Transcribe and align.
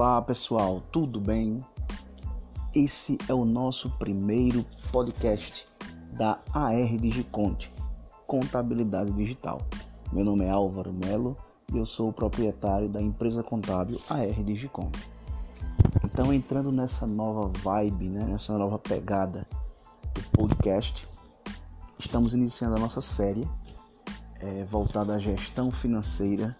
Olá 0.00 0.22
pessoal, 0.22 0.80
tudo 0.92 1.20
bem? 1.20 1.58
Esse 2.72 3.18
é 3.28 3.34
o 3.34 3.44
nosso 3.44 3.90
primeiro 3.98 4.64
podcast 4.92 5.66
da 6.12 6.38
AR 6.54 6.96
Digiconte, 7.00 7.72
Contabilidade 8.24 9.10
Digital. 9.10 9.60
Meu 10.12 10.24
nome 10.24 10.44
é 10.44 10.50
Álvaro 10.50 10.92
Melo 10.92 11.36
e 11.74 11.78
eu 11.78 11.84
sou 11.84 12.10
o 12.10 12.12
proprietário 12.12 12.88
da 12.88 13.02
empresa 13.02 13.42
contábil 13.42 14.00
AR 14.08 14.44
Digiconte. 14.44 15.10
Então, 16.04 16.32
entrando 16.32 16.70
nessa 16.70 17.04
nova 17.04 17.50
vibe, 17.58 18.08
né, 18.08 18.24
nessa 18.24 18.56
nova 18.56 18.78
pegada 18.78 19.48
do 20.14 20.22
podcast, 20.30 21.08
estamos 21.98 22.34
iniciando 22.34 22.76
a 22.76 22.78
nossa 22.78 23.00
série 23.00 23.44
é, 24.38 24.62
voltada 24.62 25.16
à 25.16 25.18
gestão 25.18 25.72
financeira 25.72 26.56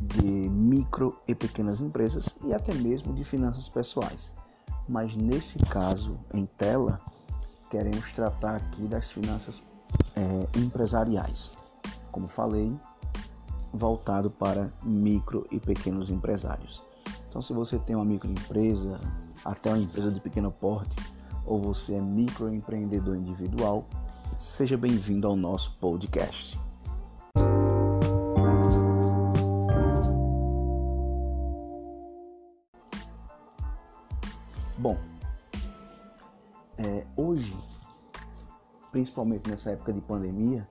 de 0.00 0.22
micro 0.22 1.18
e 1.28 1.34
pequenas 1.34 1.80
empresas 1.80 2.34
e 2.42 2.54
até 2.54 2.72
mesmo 2.72 3.12
de 3.12 3.22
finanças 3.22 3.68
pessoais. 3.68 4.32
Mas 4.88 5.14
nesse 5.14 5.58
caso, 5.58 6.18
em 6.32 6.46
tela, 6.46 7.00
queremos 7.68 8.10
tratar 8.12 8.56
aqui 8.56 8.82
das 8.88 9.10
finanças 9.10 9.62
é, 10.16 10.58
empresariais. 10.58 11.50
Como 12.10 12.26
falei, 12.26 12.74
voltado 13.72 14.30
para 14.30 14.72
micro 14.82 15.46
e 15.50 15.60
pequenos 15.60 16.10
empresários. 16.10 16.82
Então, 17.28 17.40
se 17.40 17.52
você 17.52 17.78
tem 17.78 17.94
uma 17.94 18.04
microempresa, 18.04 18.98
até 19.44 19.70
uma 19.70 19.78
empresa 19.78 20.10
de 20.10 20.18
pequeno 20.18 20.50
porte, 20.50 20.96
ou 21.46 21.58
você 21.58 21.94
é 21.94 22.00
microempreendedor 22.00 23.16
individual, 23.16 23.86
seja 24.36 24.76
bem-vindo 24.76 25.28
ao 25.28 25.36
nosso 25.36 25.76
podcast. 25.78 26.58
Bom, 34.80 34.96
é, 36.78 37.06
hoje, 37.14 37.54
principalmente 38.90 39.50
nessa 39.50 39.72
época 39.72 39.92
de 39.92 40.00
pandemia, 40.00 40.66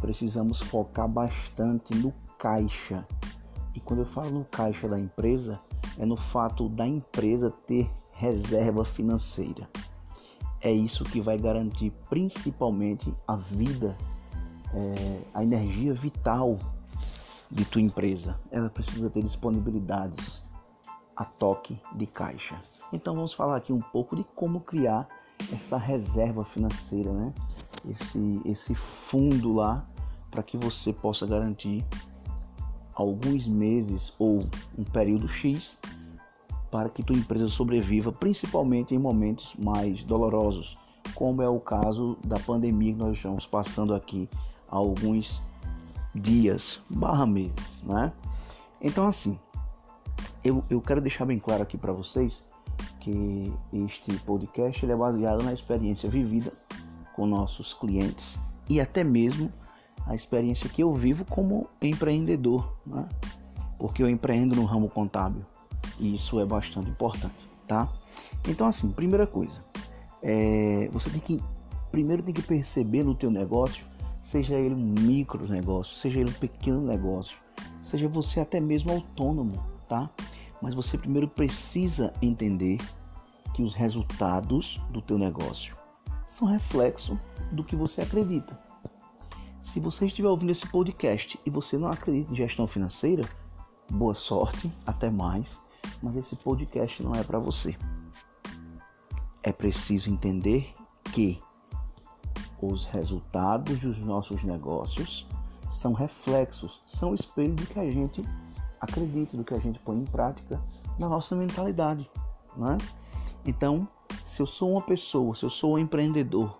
precisamos 0.00 0.62
focar 0.62 1.06
bastante 1.06 1.94
no 1.94 2.14
caixa. 2.38 3.06
E 3.74 3.80
quando 3.80 4.00
eu 4.00 4.06
falo 4.06 4.30
no 4.30 4.44
caixa 4.46 4.88
da 4.88 4.98
empresa, 4.98 5.60
é 5.98 6.06
no 6.06 6.16
fato 6.16 6.66
da 6.70 6.86
empresa 6.86 7.50
ter 7.50 7.92
reserva 8.12 8.86
financeira. 8.86 9.68
É 10.62 10.72
isso 10.72 11.04
que 11.04 11.20
vai 11.20 11.36
garantir 11.36 11.90
principalmente 12.08 13.14
a 13.28 13.36
vida, 13.36 13.98
é, 14.72 15.20
a 15.34 15.42
energia 15.42 15.92
vital 15.92 16.58
de 17.50 17.66
tua 17.66 17.82
empresa. 17.82 18.40
Ela 18.50 18.70
precisa 18.70 19.10
ter 19.10 19.20
disponibilidades 19.20 20.42
a 21.14 21.26
toque 21.26 21.78
de 21.94 22.06
caixa. 22.06 22.58
Então 22.92 23.14
vamos 23.14 23.32
falar 23.32 23.56
aqui 23.56 23.72
um 23.72 23.80
pouco 23.80 24.14
de 24.14 24.24
como 24.34 24.60
criar 24.60 25.08
essa 25.52 25.76
reserva 25.76 26.44
financeira, 26.44 27.12
né? 27.12 27.32
Esse, 27.88 28.40
esse 28.44 28.74
fundo 28.74 29.52
lá 29.52 29.84
para 30.30 30.42
que 30.42 30.56
você 30.56 30.92
possa 30.92 31.26
garantir 31.26 31.84
alguns 32.94 33.46
meses 33.46 34.12
ou 34.18 34.46
um 34.76 34.84
período 34.84 35.28
X 35.28 35.78
para 36.70 36.88
que 36.88 37.02
tua 37.02 37.16
empresa 37.16 37.48
sobreviva, 37.48 38.12
principalmente 38.12 38.94
em 38.94 38.98
momentos 38.98 39.54
mais 39.56 40.02
dolorosos, 40.02 40.76
como 41.14 41.42
é 41.42 41.48
o 41.48 41.60
caso 41.60 42.16
da 42.24 42.38
pandemia 42.38 42.92
que 42.92 42.98
nós 42.98 43.16
estamos 43.16 43.46
passando 43.46 43.94
aqui 43.94 44.28
há 44.68 44.76
alguns 44.76 45.42
dias, 46.14 46.82
barra 46.90 47.26
meses, 47.26 47.82
né? 47.82 48.12
Então 48.80 49.06
assim, 49.06 49.38
eu, 50.42 50.64
eu 50.68 50.80
quero 50.80 51.00
deixar 51.00 51.24
bem 51.24 51.38
claro 51.38 51.62
aqui 51.62 51.76
para 51.76 51.92
vocês 51.92 52.42
que 53.06 53.52
este 53.72 54.12
podcast 54.18 54.84
é 54.84 54.96
baseado 54.96 55.44
na 55.44 55.52
experiência 55.52 56.10
vivida 56.10 56.52
com 57.14 57.24
nossos 57.24 57.72
clientes 57.72 58.36
e 58.68 58.80
até 58.80 59.04
mesmo 59.04 59.52
a 60.04 60.14
experiência 60.16 60.68
que 60.68 60.82
eu 60.82 60.92
vivo 60.92 61.24
como 61.24 61.68
empreendedor, 61.80 62.76
né? 62.84 63.08
porque 63.78 64.02
eu 64.02 64.08
empreendo 64.10 64.56
no 64.56 64.64
ramo 64.64 64.88
contábil 64.88 65.44
e 66.00 66.16
isso 66.16 66.40
é 66.40 66.44
bastante 66.44 66.90
importante, 66.90 67.48
tá? 67.68 67.88
Então 68.48 68.66
assim, 68.66 68.90
primeira 68.90 69.24
coisa, 69.24 69.60
é, 70.20 70.88
você 70.92 71.08
tem 71.08 71.20
que 71.20 71.40
primeiro 71.92 72.24
tem 72.24 72.34
que 72.34 72.42
perceber 72.42 73.04
no 73.04 73.14
teu 73.14 73.30
negócio, 73.30 73.84
seja 74.20 74.56
ele 74.56 74.74
um 74.74 74.94
micro 75.00 75.46
negócio, 75.48 75.96
seja 75.96 76.18
ele 76.18 76.30
um 76.30 76.40
pequeno 76.40 76.80
negócio, 76.80 77.38
seja 77.80 78.08
você 78.08 78.40
até 78.40 78.58
mesmo 78.58 78.90
autônomo, 78.90 79.64
tá? 79.88 80.10
Mas 80.60 80.74
você 80.74 80.98
primeiro 80.98 81.28
precisa 81.28 82.12
entender 82.20 82.80
que 83.56 83.62
os 83.62 83.72
resultados 83.72 84.78
do 84.90 85.00
teu 85.00 85.16
negócio 85.16 85.74
são 86.26 86.46
reflexo 86.46 87.18
do 87.50 87.64
que 87.64 87.74
você 87.74 88.02
acredita. 88.02 88.60
Se 89.62 89.80
você 89.80 90.04
estiver 90.04 90.28
ouvindo 90.28 90.52
esse 90.52 90.68
podcast 90.68 91.40
e 91.46 91.48
você 91.48 91.78
não 91.78 91.88
acredita 91.88 92.30
em 92.30 92.34
gestão 92.34 92.66
financeira, 92.66 93.26
boa 93.90 94.12
sorte, 94.12 94.70
até 94.84 95.08
mais, 95.08 95.58
mas 96.02 96.16
esse 96.16 96.36
podcast 96.36 97.02
não 97.02 97.14
é 97.14 97.24
para 97.24 97.38
você. 97.38 97.74
É 99.42 99.52
preciso 99.52 100.10
entender 100.10 100.74
que 101.04 101.42
os 102.60 102.84
resultados 102.84 103.80
dos 103.80 103.96
nossos 104.00 104.42
negócios 104.42 105.26
são 105.66 105.94
reflexos, 105.94 106.82
são 106.84 107.14
espelho 107.14 107.54
do 107.54 107.66
que 107.66 107.80
a 107.80 107.90
gente 107.90 108.22
acredita, 108.82 109.34
do 109.34 109.44
que 109.44 109.54
a 109.54 109.58
gente 109.58 109.78
põe 109.78 109.96
em 109.96 110.04
prática 110.04 110.60
na 110.98 111.08
nossa 111.08 111.34
mentalidade, 111.34 112.10
né? 112.54 112.76
Então, 113.46 113.86
se 114.24 114.42
eu 114.42 114.46
sou 114.46 114.72
uma 114.72 114.82
pessoa, 114.82 115.34
se 115.34 115.44
eu 115.44 115.50
sou 115.50 115.74
um 115.74 115.78
empreendedor 115.78 116.58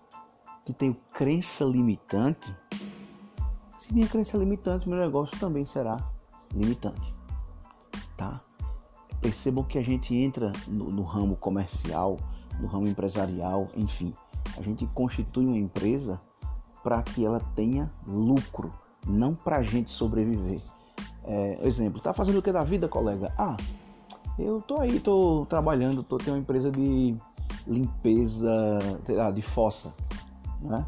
que 0.64 0.72
tenho 0.72 0.96
crença 1.12 1.64
limitante, 1.64 2.54
se 3.76 3.92
minha 3.92 4.06
crença 4.06 4.36
é 4.36 4.40
limitante, 4.40 4.88
meu 4.88 4.98
negócio 4.98 5.38
também 5.38 5.64
será 5.64 5.98
limitante, 6.54 7.12
tá? 8.16 8.40
Percebam 9.20 9.64
que 9.64 9.78
a 9.78 9.82
gente 9.82 10.14
entra 10.14 10.52
no, 10.68 10.90
no 10.90 11.02
ramo 11.02 11.36
comercial, 11.36 12.18
no 12.60 12.68
ramo 12.68 12.86
empresarial, 12.86 13.68
enfim, 13.74 14.14
a 14.56 14.62
gente 14.62 14.86
constitui 14.88 15.44
uma 15.44 15.58
empresa 15.58 16.20
para 16.84 17.02
que 17.02 17.24
ela 17.24 17.40
tenha 17.56 17.92
lucro, 18.06 18.72
não 19.06 19.34
para 19.34 19.56
a 19.56 19.62
gente 19.62 19.90
sobreviver. 19.90 20.60
É, 21.24 21.58
exemplo, 21.66 22.00
tá 22.00 22.12
fazendo 22.12 22.38
o 22.38 22.42
que 22.42 22.52
da 22.52 22.62
vida, 22.62 22.88
colega? 22.88 23.34
Ah, 23.36 23.56
eu 24.38 24.60
tô 24.60 24.80
aí, 24.80 25.00
tô 25.00 25.46
trabalhando, 25.48 26.02
tô 26.02 26.18
tendo 26.18 26.34
uma 26.34 26.38
empresa 26.38 26.70
de 26.70 27.16
limpeza 27.66 28.78
lá, 29.08 29.30
de 29.30 29.42
fossa, 29.42 29.94
né? 30.60 30.84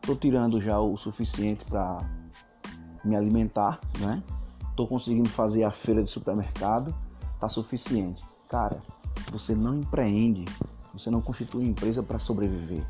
Tô 0.00 0.14
tirando 0.14 0.60
já 0.60 0.80
o 0.80 0.96
suficiente 0.96 1.64
para 1.64 2.00
me 3.04 3.14
alimentar, 3.14 3.80
né? 4.00 4.22
Tô 4.76 4.86
conseguindo 4.86 5.28
fazer 5.28 5.64
a 5.64 5.70
feira 5.70 6.02
de 6.02 6.08
supermercado, 6.08 6.94
tá 7.38 7.48
suficiente. 7.48 8.24
Cara, 8.48 8.78
você 9.30 9.54
não 9.54 9.76
empreende, 9.76 10.44
você 10.92 11.10
não 11.10 11.20
constitui 11.20 11.62
uma 11.62 11.70
empresa 11.70 12.02
para 12.02 12.18
sobreviver. 12.18 12.84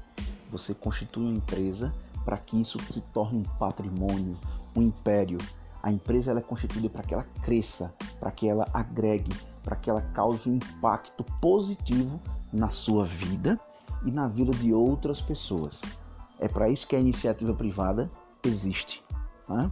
Você 0.50 0.74
constitui 0.74 1.24
uma 1.24 1.36
empresa 1.36 1.92
para 2.24 2.38
que 2.38 2.60
isso 2.60 2.78
se 2.92 3.00
torne 3.12 3.38
um 3.38 3.58
patrimônio, 3.58 4.36
um 4.74 4.82
império, 4.82 5.38
a 5.82 5.92
empresa 5.92 6.30
ela 6.30 6.40
é 6.40 6.42
constituída 6.42 6.88
para 6.88 7.02
que 7.02 7.14
ela 7.14 7.24
cresça, 7.42 7.94
para 8.18 8.30
que 8.30 8.48
ela 8.48 8.68
agregue, 8.72 9.32
para 9.62 9.76
que 9.76 9.88
ela 9.88 10.02
cause 10.02 10.50
um 10.50 10.56
impacto 10.56 11.24
positivo 11.40 12.20
na 12.52 12.68
sua 12.68 13.04
vida 13.04 13.60
e 14.04 14.10
na 14.10 14.26
vida 14.28 14.52
de 14.52 14.72
outras 14.72 15.20
pessoas. 15.20 15.80
É 16.38 16.48
para 16.48 16.68
isso 16.68 16.86
que 16.86 16.96
a 16.96 17.00
iniciativa 17.00 17.52
privada 17.54 18.10
existe. 18.44 19.04
Né? 19.48 19.70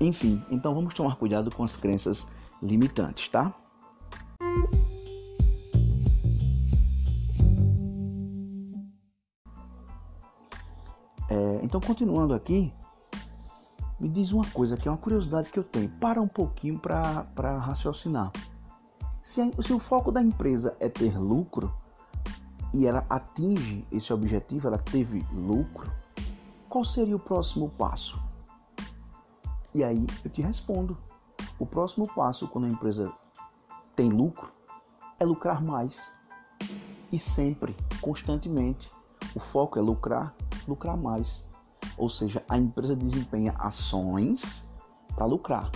Enfim, 0.00 0.42
então 0.50 0.74
vamos 0.74 0.94
tomar 0.94 1.16
cuidado 1.16 1.54
com 1.54 1.64
as 1.64 1.76
crenças 1.76 2.26
limitantes, 2.62 3.28
tá? 3.28 3.54
É, 11.28 11.60
então, 11.62 11.80
continuando 11.80 12.34
aqui, 12.34 12.72
me 14.04 14.10
diz 14.10 14.32
uma 14.32 14.44
coisa 14.50 14.76
que 14.76 14.86
é 14.86 14.90
uma 14.90 14.98
curiosidade 14.98 15.50
que 15.50 15.58
eu 15.58 15.64
tenho. 15.64 15.88
Para 15.92 16.20
um 16.20 16.28
pouquinho 16.28 16.78
para 16.78 17.24
raciocinar. 17.58 18.30
Se, 19.22 19.40
a, 19.40 19.50
se 19.62 19.72
o 19.72 19.78
foco 19.78 20.12
da 20.12 20.20
empresa 20.20 20.76
é 20.78 20.90
ter 20.90 21.18
lucro 21.18 21.74
e 22.74 22.86
ela 22.86 23.06
atinge 23.08 23.86
esse 23.90 24.12
objetivo, 24.12 24.68
ela 24.68 24.76
teve 24.76 25.26
lucro, 25.32 25.90
qual 26.68 26.84
seria 26.84 27.16
o 27.16 27.18
próximo 27.18 27.70
passo? 27.70 28.22
E 29.74 29.82
aí 29.82 30.06
eu 30.22 30.30
te 30.30 30.42
respondo. 30.42 30.98
O 31.58 31.64
próximo 31.64 32.06
passo 32.14 32.46
quando 32.46 32.66
a 32.66 32.68
empresa 32.68 33.10
tem 33.96 34.10
lucro 34.10 34.52
é 35.18 35.24
lucrar 35.24 35.62
mais. 35.62 36.12
E 37.10 37.18
sempre, 37.18 37.74
constantemente. 38.02 38.92
O 39.34 39.40
foco 39.40 39.78
é 39.78 39.82
lucrar, 39.82 40.34
lucrar 40.68 40.94
mais. 40.94 41.46
Ou 41.96 42.08
seja, 42.08 42.42
a 42.48 42.58
empresa 42.58 42.96
desempenha 42.96 43.54
ações 43.58 44.62
para 45.14 45.26
lucrar. 45.26 45.70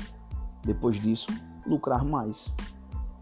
Depois 0.64 0.96
disso, 1.00 1.28
lucrar 1.66 2.04
mais. 2.04 2.52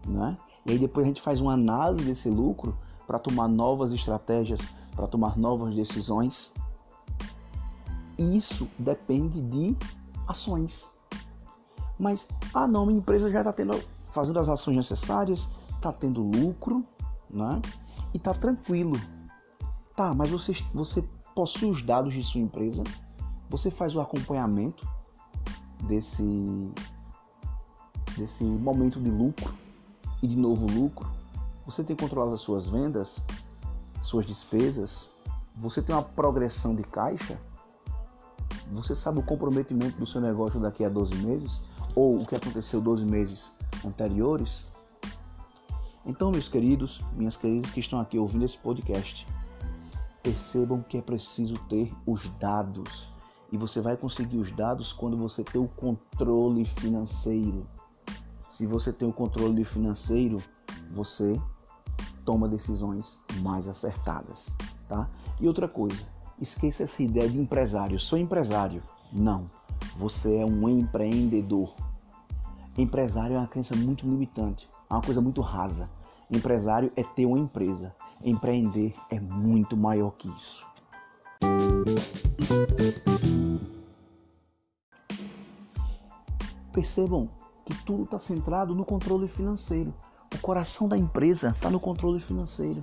né? 0.05 0.37
E 0.65 0.71
aí 0.71 0.79
depois 0.79 1.05
a 1.05 1.07
gente 1.07 1.21
faz 1.21 1.39
uma 1.39 1.53
análise 1.53 2.05
desse 2.05 2.29
lucro 2.29 2.77
para 3.05 3.19
tomar 3.19 3.47
novas 3.47 3.91
estratégias, 3.91 4.61
para 4.95 5.07
tomar 5.07 5.37
novas 5.37 5.73
decisões. 5.73 6.51
Isso 8.17 8.67
depende 8.77 9.41
de 9.41 9.77
ações. 10.27 10.85
Mas, 11.97 12.27
ah 12.53 12.67
não, 12.67 12.85
minha 12.85 12.99
empresa 12.99 13.29
já 13.29 13.39
está 13.39 13.53
tendo, 13.53 13.81
fazendo 14.09 14.39
as 14.39 14.49
ações 14.49 14.75
necessárias, 14.75 15.47
está 15.75 15.91
tendo 15.91 16.21
lucro, 16.21 16.85
né? 17.29 17.61
E 18.13 18.17
está 18.17 18.33
tranquilo. 18.33 18.99
Tá, 19.95 20.13
mas 20.13 20.29
você, 20.29 20.53
você 20.73 21.03
possui 21.37 21.69
os 21.69 21.83
dados 21.83 22.15
de 22.15 22.23
sua 22.23 22.41
empresa, 22.41 22.81
você 23.47 23.69
faz 23.69 23.95
o 23.95 24.01
acompanhamento 24.01 24.89
desse, 25.83 26.73
desse 28.17 28.43
momento 28.43 28.99
de 28.99 29.11
lucro 29.11 29.53
e 30.23 30.27
de 30.27 30.35
novo 30.35 30.65
lucro, 30.65 31.07
você 31.63 31.83
tem 31.83 31.95
controlado 31.95 32.33
as 32.33 32.41
suas 32.41 32.67
vendas, 32.67 33.21
suas 34.01 34.25
despesas, 34.25 35.07
você 35.55 35.79
tem 35.79 35.93
uma 35.93 36.01
progressão 36.01 36.73
de 36.73 36.81
caixa, 36.81 37.39
você 38.71 38.95
sabe 38.95 39.19
o 39.19 39.23
comprometimento 39.23 39.99
do 39.99 40.07
seu 40.07 40.19
negócio 40.19 40.59
daqui 40.59 40.83
a 40.83 40.89
12 40.89 41.15
meses? 41.17 41.61
Ou 41.93 42.19
o 42.19 42.25
que 42.25 42.35
aconteceu 42.35 42.81
12 42.81 43.05
meses 43.05 43.51
anteriores. 43.85 44.65
Então, 46.03 46.31
meus 46.31 46.49
queridos, 46.49 46.99
minhas 47.13 47.37
queridas 47.37 47.69
que 47.69 47.79
estão 47.79 47.99
aqui 47.99 48.17
ouvindo 48.17 48.43
esse 48.43 48.57
podcast, 48.57 49.27
percebam 50.27 50.81
que 50.81 50.97
é 50.97 51.01
preciso 51.01 51.53
ter 51.69 51.89
os 52.05 52.27
dados. 52.31 53.09
E 53.49 53.57
você 53.57 53.79
vai 53.79 53.95
conseguir 53.95 54.37
os 54.37 54.51
dados 54.51 54.91
quando 54.91 55.15
você 55.15 55.41
tem 55.41 55.61
o 55.61 55.69
controle 55.69 56.65
financeiro. 56.65 57.65
Se 58.49 58.65
você 58.65 58.91
tem 58.91 59.07
o 59.07 59.13
controle 59.13 59.63
financeiro, 59.63 60.43
você 60.91 61.39
toma 62.25 62.49
decisões 62.49 63.17
mais 63.39 63.69
acertadas, 63.69 64.53
tá? 64.89 65.09
E 65.39 65.47
outra 65.47 65.65
coisa, 65.65 66.03
esqueça 66.41 66.83
essa 66.83 67.01
ideia 67.01 67.29
de 67.29 67.39
empresário. 67.39 67.97
Sou 67.97 68.19
empresário. 68.19 68.83
Não. 69.13 69.47
Você 69.95 70.39
é 70.39 70.45
um 70.45 70.67
empreendedor. 70.67 71.73
Empresário 72.77 73.37
é 73.37 73.39
uma 73.39 73.47
crença 73.47 73.77
muito 73.77 74.05
limitante, 74.05 74.69
é 74.89 74.93
uma 74.93 75.01
coisa 75.01 75.21
muito 75.21 75.39
rasa. 75.39 75.89
Empresário 76.29 76.91
é 76.97 77.03
ter 77.03 77.25
uma 77.25 77.39
empresa. 77.39 77.95
Empreender 78.23 78.93
é 79.11 79.19
muito 79.19 79.77
maior 79.77 80.11
que 80.11 80.27
isso. 80.29 80.65
Percebam 86.73 87.29
que 87.65 87.75
tudo 87.85 88.03
está 88.03 88.17
centrado 88.17 88.73
no 88.73 88.83
controle 88.83 89.27
financeiro. 89.27 89.93
O 90.33 90.39
coração 90.39 90.87
da 90.87 90.97
empresa 90.97 91.49
está 91.49 91.69
no 91.69 91.79
controle 91.79 92.19
financeiro. 92.19 92.81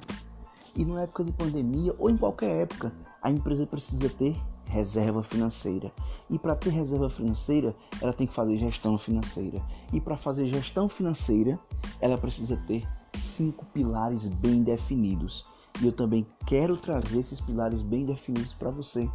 E 0.77 0.85
na 0.85 1.03
época 1.03 1.25
de 1.25 1.33
pandemia 1.33 1.95
ou 1.99 2.09
em 2.09 2.17
qualquer 2.17 2.51
época, 2.51 2.93
a 3.21 3.31
empresa 3.31 3.67
precisa 3.67 4.09
ter 4.09 4.37
reserva 4.67 5.23
financeira. 5.23 5.93
E 6.31 6.39
para 6.39 6.55
ter 6.55 6.71
reserva 6.71 7.09
financeira, 7.09 7.75
ela 8.01 8.13
tem 8.13 8.27
que 8.27 8.33
fazer 8.33 8.57
gestão 8.57 8.97
financeira. 8.99 9.63
E 9.93 10.01
para 10.01 10.17
fazer 10.17 10.47
gestão 10.47 10.89
financeira, 10.89 11.59
ela 12.01 12.19
precisa 12.19 12.57
ter 12.67 12.87
cinco 13.21 13.65
pilares 13.67 14.27
bem 14.27 14.63
definidos. 14.63 15.47
E 15.81 15.87
eu 15.87 15.93
também 15.93 16.27
quero 16.47 16.77
trazer 16.77 17.19
esses 17.19 17.41
pilares 17.41 17.83
bem 17.83 18.05
definidos 18.05 18.55
para 18.55 18.71
você. 18.71 19.09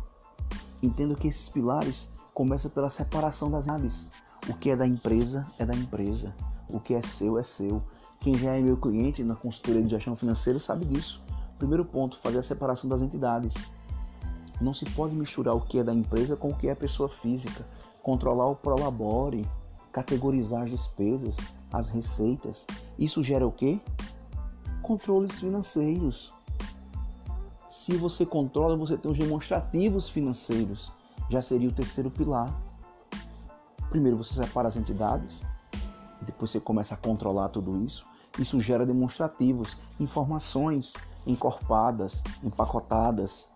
Entendo 0.81 1.15
que 1.15 1.27
esses 1.27 1.49
pilares 1.49 2.11
começam 2.33 2.71
pela 2.71 2.89
separação 2.89 3.49
das 3.49 3.67
aves. 3.67 4.07
O 4.47 4.53
que 4.53 4.69
é 4.69 4.75
da 4.75 4.87
empresa 4.87 5.45
é 5.57 5.65
da 5.65 5.75
empresa. 5.75 6.33
O 6.69 6.79
que 6.79 6.93
é 6.93 7.01
seu 7.01 7.37
é 7.37 7.43
seu. 7.43 7.81
Quem 8.19 8.35
já 8.35 8.53
é 8.53 8.61
meu 8.61 8.77
cliente 8.77 9.23
na 9.23 9.35
consultoria 9.35 9.83
de 9.83 9.89
gestão 9.89 10.15
financeira 10.15 10.59
sabe 10.59 10.85
disso. 10.85 11.21
Primeiro 11.57 11.85
ponto, 11.85 12.17
fazer 12.17 12.39
a 12.39 12.43
separação 12.43 12.89
das 12.89 13.01
entidades. 13.01 13.53
Não 14.61 14.73
se 14.73 14.85
pode 14.85 15.15
misturar 15.15 15.55
o 15.55 15.61
que 15.61 15.79
é 15.79 15.83
da 15.83 15.93
empresa 15.93 16.35
com 16.35 16.49
o 16.49 16.55
que 16.55 16.67
é 16.67 16.75
pessoa 16.75 17.07
física. 17.07 17.65
Controlar 18.03 18.47
o 18.47 18.55
prolabore, 18.55 19.45
categorizar 19.91 20.63
as 20.63 20.71
despesas, 20.71 21.37
as 21.71 21.89
receitas. 21.89 22.65
Isso 22.97 23.23
gera 23.23 23.45
o 23.45 23.51
quê? 23.51 23.79
Controles 24.81 25.39
financeiros. 25.39 26.33
Se 27.67 27.95
você 27.95 28.25
controla, 28.25 28.75
você 28.75 28.97
tem 28.97 29.11
os 29.11 29.17
demonstrativos 29.17 30.09
financeiros. 30.09 30.91
Já 31.29 31.41
seria 31.41 31.69
o 31.69 31.73
terceiro 31.73 32.09
pilar. 32.09 32.53
Primeiro 33.89 34.17
você 34.17 34.33
separa 34.33 34.67
as 34.67 34.75
entidades, 34.75 35.43
depois 36.21 36.51
você 36.51 36.59
começa 36.59 36.93
a 36.93 36.97
controlar 36.97 37.49
tudo 37.49 37.83
isso. 37.83 38.05
Isso 38.37 38.59
gera 38.59 38.85
demonstrativos, 38.85 39.77
informações 39.99 40.93
encorpadas, 41.25 42.23
empacotadas, 42.43 43.47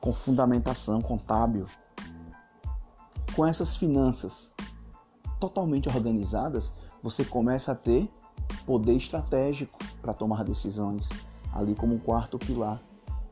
com 0.00 0.12
fundamentação 0.12 1.00
contábil. 1.00 1.66
Com 3.34 3.46
essas 3.46 3.76
finanças 3.76 4.52
totalmente 5.40 5.88
organizadas, 5.88 6.72
você 7.02 7.24
começa 7.24 7.72
a 7.72 7.74
ter 7.74 8.08
poder 8.66 8.96
estratégico 8.96 9.78
para 10.02 10.12
tomar 10.12 10.44
decisões, 10.44 11.08
ali 11.52 11.74
como 11.74 11.94
um 11.94 11.98
quarto 11.98 12.38
pilar. 12.38 12.80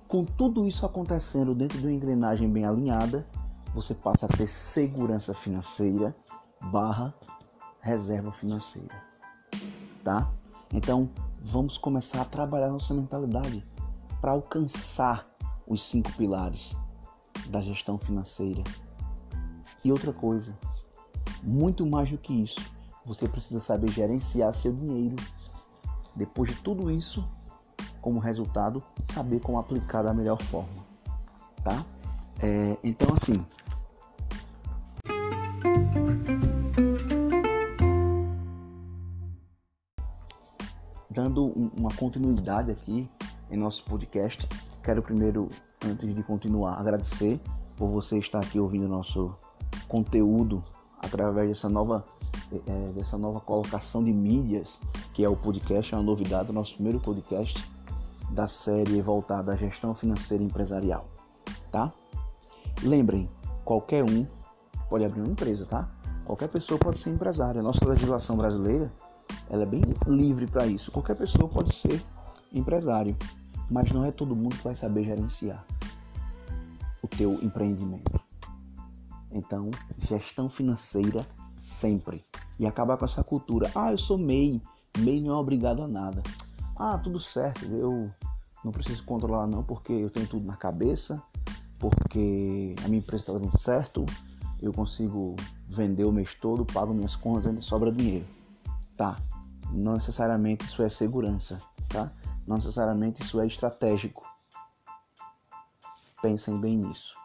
Com 0.08 0.24
tudo 0.24 0.66
isso 0.66 0.86
acontecendo 0.86 1.54
dentro 1.54 1.78
de 1.78 1.86
uma 1.86 1.92
engrenagem 1.92 2.50
bem 2.50 2.64
alinhada, 2.64 3.26
você 3.74 3.94
passa 3.94 4.26
a 4.26 4.28
ter 4.28 4.48
segurança 4.48 5.34
financeira 5.34 6.16
barra 6.72 7.14
reserva 7.80 8.32
financeira. 8.32 8.94
Tá? 10.02 10.30
Então, 10.72 11.10
vamos 11.44 11.78
começar 11.78 12.22
a 12.22 12.24
trabalhar 12.24 12.70
nossa 12.70 12.94
mentalidade 12.94 13.66
para 14.20 14.32
alcançar 14.32 15.26
os 15.66 15.82
cinco 15.82 16.10
pilares 16.12 16.74
da 17.48 17.60
gestão 17.60 17.98
financeira. 17.98 18.62
E 19.84 19.92
outra 19.92 20.12
coisa, 20.12 20.56
muito 21.42 21.86
mais 21.86 22.10
do 22.10 22.18
que 22.18 22.32
isso, 22.32 22.60
você 23.04 23.28
precisa 23.28 23.60
saber 23.60 23.90
gerenciar 23.90 24.52
seu 24.52 24.72
dinheiro. 24.72 25.16
Depois 26.14 26.50
de 26.50 26.56
tudo 26.56 26.90
isso, 26.90 27.26
como 28.00 28.18
resultado, 28.18 28.82
saber 29.04 29.40
como 29.40 29.58
aplicar 29.58 30.02
da 30.02 30.12
melhor 30.12 30.40
forma, 30.42 30.84
tá? 31.62 31.84
É, 32.40 32.76
então, 32.84 33.08
assim, 33.14 33.44
dando 41.10 41.46
uma 41.76 41.90
continuidade 41.94 42.70
aqui 42.70 43.08
em 43.50 43.56
nosso 43.56 43.84
podcast, 43.84 44.48
quero 44.82 45.02
primeiro, 45.02 45.48
antes 45.84 46.14
de 46.14 46.22
continuar, 46.22 46.74
agradecer 46.74 47.40
por 47.76 47.88
você 47.88 48.18
estar 48.18 48.40
aqui 48.40 48.60
ouvindo 48.60 48.86
nosso 48.86 49.34
conteúdo 49.88 50.64
através 51.00 51.48
dessa 51.48 51.68
nova, 51.68 52.04
é, 52.52 52.92
dessa 52.92 53.16
nova 53.16 53.40
colocação 53.40 54.02
de 54.02 54.12
mídias, 54.12 54.78
que 55.12 55.24
é 55.24 55.28
o 55.28 55.36
podcast, 55.36 55.94
é 55.94 55.96
uma 55.96 56.04
novidade, 56.04 56.52
nosso 56.52 56.74
primeiro 56.74 57.00
podcast 57.00 57.64
da 58.30 58.46
série 58.46 59.00
voltada 59.00 59.52
à 59.52 59.56
gestão 59.56 59.94
financeira 59.94 60.42
empresarial, 60.42 61.08
tá? 61.72 61.92
Lembrem, 62.82 63.28
qualquer 63.64 64.04
um 64.04 64.26
pode 64.88 65.04
abrir 65.04 65.20
uma 65.20 65.30
empresa, 65.30 65.64
tá? 65.66 65.88
Qualquer 66.24 66.48
pessoa 66.48 66.78
pode 66.78 66.98
ser 66.98 67.10
empresária. 67.10 67.60
A 67.60 67.64
nossa 67.64 67.86
legislação 67.88 68.36
brasileira, 68.36 68.92
ela 69.48 69.62
é 69.62 69.66
bem 69.66 69.82
livre 70.06 70.46
para 70.46 70.66
isso. 70.66 70.92
Qualquer 70.92 71.16
pessoa 71.16 71.48
pode 71.48 71.74
ser 71.74 72.02
empresário, 72.52 73.16
mas 73.70 73.90
não 73.92 74.04
é 74.04 74.12
todo 74.12 74.36
mundo 74.36 74.56
que 74.56 74.64
vai 74.64 74.74
saber 74.74 75.04
gerenciar 75.04 75.64
o 77.02 77.08
teu 77.08 77.42
empreendimento. 77.42 78.27
Então, 79.30 79.70
gestão 79.98 80.48
financeira 80.48 81.26
sempre. 81.58 82.24
E 82.58 82.66
acabar 82.66 82.96
com 82.96 83.04
essa 83.04 83.22
cultura. 83.22 83.70
Ah, 83.74 83.92
eu 83.92 83.98
sou 83.98 84.18
MEI. 84.18 84.62
MEI 84.98 85.20
não 85.20 85.34
é 85.34 85.36
obrigado 85.36 85.82
a 85.82 85.88
nada. 85.88 86.22
Ah, 86.76 86.96
tudo 86.96 87.18
certo, 87.18 87.64
eu 87.66 88.10
não 88.64 88.72
preciso 88.72 89.04
controlar 89.04 89.46
não, 89.46 89.64
porque 89.64 89.92
eu 89.92 90.10
tenho 90.10 90.28
tudo 90.28 90.46
na 90.46 90.56
cabeça, 90.56 91.20
porque 91.78 92.74
a 92.84 92.88
minha 92.88 92.98
empresa 92.98 93.22
está 93.22 93.32
dando 93.32 93.58
certo, 93.58 94.06
eu 94.60 94.72
consigo 94.72 95.34
vender 95.68 96.04
o 96.04 96.12
mês 96.12 96.34
todo, 96.34 96.64
pago 96.64 96.94
minhas 96.94 97.16
contas, 97.16 97.46
ainda 97.46 97.62
sobra 97.62 97.90
dinheiro. 97.90 98.26
Tá, 98.96 99.20
não 99.72 99.94
necessariamente 99.94 100.64
isso 100.64 100.82
é 100.82 100.88
segurança, 100.88 101.60
tá? 101.88 102.12
Não 102.46 102.56
necessariamente 102.56 103.22
isso 103.22 103.40
é 103.40 103.46
estratégico. 103.46 104.24
Pensem 106.22 106.58
bem 106.60 106.76
nisso. 106.76 107.16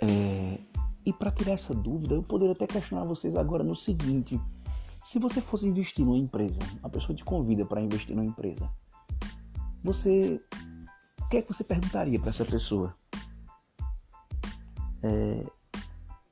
É... 0.00 0.58
E 1.06 1.12
para 1.12 1.30
tirar 1.30 1.52
essa 1.52 1.74
dúvida, 1.74 2.14
eu 2.14 2.22
poderia 2.22 2.52
até 2.52 2.66
questionar 2.66 3.04
vocês 3.04 3.36
agora 3.36 3.62
no 3.62 3.76
seguinte: 3.76 4.40
se 5.02 5.18
você 5.18 5.40
fosse 5.40 5.66
investir 5.66 6.04
numa 6.04 6.16
empresa, 6.16 6.60
a 6.82 6.88
pessoa 6.88 7.14
te 7.14 7.24
convida 7.24 7.66
para 7.66 7.80
investir 7.80 8.16
numa 8.16 8.24
empresa, 8.24 8.70
você, 9.82 10.40
o 11.20 11.28
que 11.28 11.36
é 11.36 11.42
que 11.42 11.52
você 11.52 11.62
perguntaria 11.62 12.18
para 12.18 12.30
essa 12.30 12.44
pessoa? 12.44 12.96
É, 15.02 15.46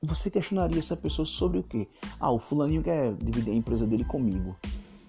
você 0.03 0.31
questionaria 0.31 0.79
essa 0.79 0.97
pessoa 0.97 1.27
sobre 1.27 1.59
o 1.59 1.63
quê? 1.63 1.87
Ah, 2.19 2.31
o 2.31 2.39
fulaninho 2.39 2.83
quer 2.83 3.15
dividir 3.17 3.53
a 3.53 3.55
empresa 3.55 3.87
dele 3.87 4.05
comigo. 4.05 4.57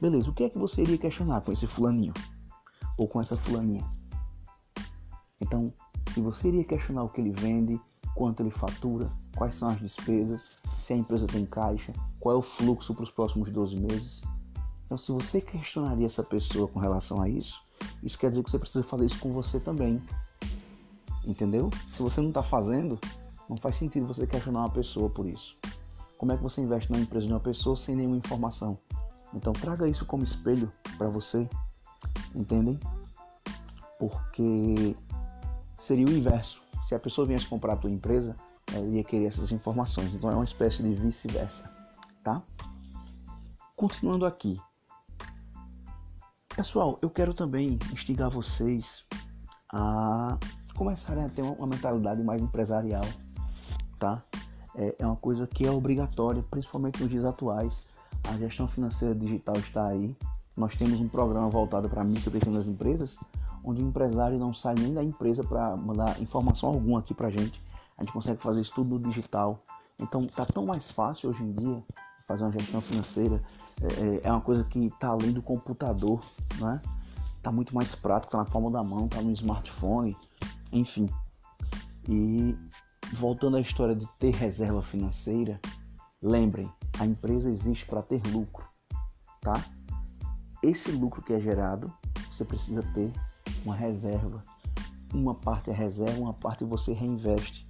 Beleza, 0.02 0.30
o 0.30 0.34
que 0.34 0.44
é 0.44 0.50
que 0.50 0.60
você 0.60 0.82
iria 0.82 0.98
questionar 0.98 1.40
com 1.42 1.54
esse 1.54 1.66
fulaninho? 1.66 2.14
Ou 2.98 3.08
com 3.08 3.22
essa 3.22 3.38
fulaninha? 3.38 3.90
Então, 5.40 5.74
se 6.12 6.20
você 6.20 6.50
iria 6.50 6.66
questionar 6.66 7.04
o 7.04 7.10
que 7.10 7.22
ele 7.22 7.32
vende, 7.32 7.80
quanto 8.16 8.42
ele 8.42 8.52
fatura, 8.52 9.12
quais 9.36 9.56
são 9.56 9.70
as 9.70 9.80
despesas, 9.80 10.52
se 10.80 10.94
a 10.94 10.96
empresa 10.96 11.28
tem 11.28 11.46
caixa, 11.46 11.94
qual 12.20 12.36
é 12.36 12.38
o 12.38 12.42
fluxo 12.42 12.94
para 12.94 13.04
os 13.04 13.12
próximos 13.12 13.50
12 13.50 13.78
meses. 13.78 14.22
Então, 14.86 14.98
se 14.98 15.12
você 15.12 15.42
questionaria 15.42 16.06
essa 16.06 16.24
pessoa 16.24 16.68
com 16.68 16.80
relação 16.80 17.22
a 17.22 17.28
isso, 17.28 17.64
isso 18.04 18.18
quer 18.18 18.30
dizer 18.30 18.44
que 18.44 18.52
você 18.52 18.60
precisa 18.60 18.84
fazer 18.84 19.06
isso 19.06 19.20
com 19.20 19.32
você 19.32 19.60
também. 19.60 20.02
Entendeu? 21.26 21.70
Se 21.92 22.02
você 22.02 22.20
não 22.20 22.30
está 22.30 22.44
fazendo, 22.44 23.00
não 23.50 23.58
faz 23.58 23.76
sentido 23.76 24.08
você 24.08 24.28
questionar 24.28 24.60
uma 24.62 24.70
pessoa 24.70 25.10
por 25.10 25.26
isso. 25.26 25.58
Como 26.18 26.32
é 26.32 26.38
que 26.38 26.44
você 26.44 26.62
investe 26.62 26.92
na 26.92 27.00
empresa 27.00 27.28
de 27.28 27.34
uma 27.34 27.40
pessoa 27.40 27.76
sem 27.76 27.96
nenhuma 27.96 28.18
informação? 28.18 28.78
Então 29.34 29.52
traga 29.52 29.88
isso 29.88 30.06
como 30.06 30.24
espelho 30.24 30.72
para 30.98 31.10
você, 31.10 31.50
entendem? 32.36 32.80
Porque 34.00 34.96
seria 35.78 36.06
o 36.06 36.12
inverso. 36.12 36.63
Se 36.94 36.96
a 36.96 37.00
pessoa 37.00 37.26
viesse 37.26 37.48
comprar 37.48 37.74
a 37.74 37.76
tua 37.76 37.90
empresa, 37.90 38.36
ela 38.72 38.86
ia 38.86 39.04
querer 39.04 39.26
essas 39.26 39.52
informações. 39.52 40.14
Então 40.14 40.30
é 40.30 40.36
uma 40.36 40.44
espécie 40.44 40.84
de 40.84 40.94
vice-versa, 40.94 41.68
tá? 42.24 42.40
Continuando 43.76 44.28
aqui. 44.28 44.62
Pessoal, 46.56 47.00
eu 47.02 47.10
quero 47.10 47.34
também 47.34 47.80
instigar 47.92 48.30
vocês 48.30 49.08
a 49.74 50.38
começarem 50.76 51.24
a 51.24 51.30
ter 51.30 51.42
uma 51.42 51.66
mentalidade 51.66 52.22
mais 52.22 52.44
empresarial, 52.44 53.06
tá? 53.98 54.22
É, 54.76 54.96
é 55.00 55.06
uma 55.08 55.16
coisa 55.16 55.48
que 55.48 55.66
é 55.66 55.72
obrigatória, 55.72 56.46
principalmente 56.52 57.02
nos 57.02 57.10
dias 57.10 57.26
atuais. 57.26 57.84
A 58.26 58.38
gestão 58.38 58.68
financeira 58.68 59.16
digital 59.16 59.56
está 59.58 59.88
aí. 59.88 60.16
Nós 60.56 60.76
temos 60.76 61.02
um 61.02 61.08
programa 61.08 61.50
voltado 61.50 61.90
para 61.90 62.04
micro 62.04 62.30
e 62.30 62.34
pequenas 62.34 62.68
empresas, 62.68 63.18
onde 63.64 63.82
o 63.82 63.88
empresário 63.88 64.38
não 64.38 64.54
sai 64.54 64.76
nem 64.76 64.94
da 64.94 65.04
empresa 65.04 65.44
para 65.44 65.76
mandar 65.78 66.22
informação 66.22 66.70
alguma 66.70 67.00
aqui 67.00 67.14
para 67.14 67.28
a 67.28 67.32
gente. 67.32 67.62
A 67.98 68.04
gente 68.04 68.12
consegue 68.12 68.42
fazer 68.42 68.62
isso 68.62 68.74
tudo 68.76 68.98
no 68.98 69.00
digital. 69.00 69.64
Então 70.00 70.28
tá 70.28 70.46
tão 70.46 70.66
mais 70.66 70.92
fácil 70.92 71.30
hoje 71.30 71.44
em 71.44 71.54
dia 71.54 71.84
fazer 72.28 72.44
uma 72.44 72.52
gestão 72.52 72.82
financeira. 72.82 73.42
É, 73.82 73.88
é, 73.88 74.22
é 74.28 74.32
uma 74.32 74.42
coisa 74.42 74.64
que 74.64 74.86
está 74.86 75.10
além 75.10 75.32
do 75.32 75.42
computador, 75.42 76.24
né? 76.60 76.82
Tá 77.42 77.52
muito 77.52 77.76
mais 77.76 77.94
prático, 77.94 78.32
tá 78.32 78.38
na 78.38 78.46
palma 78.46 78.72
da 78.72 78.84
mão, 78.84 79.08
tá 79.08 79.22
no 79.22 79.32
smartphone, 79.32 80.16
enfim. 80.72 81.10
E 82.08 82.58
voltando 83.14 83.58
à 83.58 83.62
história 83.62 83.96
de 83.96 84.08
ter 84.18 84.34
reserva 84.34 84.82
financeira, 84.82 85.60
lembrem, 86.22 86.72
a 87.00 87.06
empresa 87.06 87.50
existe 87.50 87.86
para 87.86 88.02
ter 88.02 88.22
lucro, 88.28 88.66
tá? 89.42 89.62
Esse 90.62 90.92
lucro 90.92 91.22
que 91.22 91.34
é 91.34 91.40
gerado, 91.40 91.94
você 92.32 92.46
precisa 92.46 92.82
ter 92.94 93.12
uma 93.66 93.76
reserva. 93.76 94.44
Uma 95.14 95.36
parte 95.36 95.70
é 95.70 95.74
reserva, 95.74 96.20
uma 96.20 96.34
parte 96.34 96.64
você 96.64 96.94
reinveste. 96.94 97.68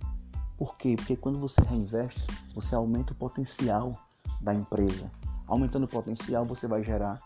Por 0.57 0.77
quê? 0.77 0.95
Porque 0.95 1.15
quando 1.15 1.39
você 1.39 1.61
reinveste, 1.61 2.25
você 2.55 2.75
aumenta 2.75 3.13
o 3.13 3.15
potencial 3.15 3.97
da 4.39 4.53
empresa. 4.53 5.11
Aumentando 5.47 5.85
o 5.85 5.89
potencial, 5.89 6.45
você 6.45 6.67
vai 6.67 6.83
gerar 6.83 7.19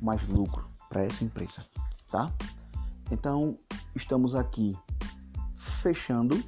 mais 0.00 0.26
lucro 0.28 0.68
para 0.88 1.04
essa 1.04 1.24
empresa, 1.24 1.64
tá? 2.10 2.30
Então, 3.10 3.56
estamos 3.94 4.34
aqui 4.34 4.76
fechando 5.54 6.42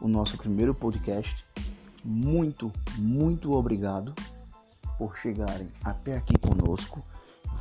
o 0.00 0.08
nosso 0.08 0.36
primeiro 0.36 0.74
podcast. 0.74 1.44
Muito, 2.04 2.72
muito 2.98 3.52
obrigado 3.52 4.14
por 4.98 5.16
chegarem 5.16 5.70
até 5.82 6.16
aqui 6.16 6.38
conosco. 6.38 7.04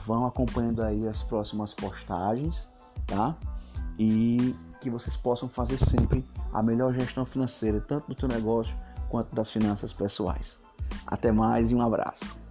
Vão 0.05 0.25
acompanhando 0.25 0.83
aí 0.83 1.07
as 1.07 1.23
próximas 1.23 1.73
postagens, 1.73 2.69
tá? 3.05 3.35
E 3.97 4.55
que 4.81 4.89
vocês 4.89 5.17
possam 5.17 5.49
fazer 5.49 5.77
sempre 5.77 6.23
a 6.53 6.61
melhor 6.61 6.93
gestão 6.93 7.25
financeira, 7.25 7.81
tanto 7.81 8.13
do 8.13 8.19
seu 8.19 8.29
negócio 8.29 8.75
quanto 9.09 9.33
das 9.33 9.49
finanças 9.49 9.91
pessoais. 9.91 10.59
Até 11.07 11.31
mais 11.31 11.71
e 11.71 11.75
um 11.75 11.81
abraço. 11.81 12.44